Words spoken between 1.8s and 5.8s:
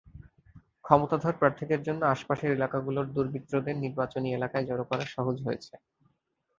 জন্য আশপাশের এলাকাগুলোর দুর্বৃত্তদের নির্বাচনী এলাকায় জড়ো করা সহজ হয়েছে।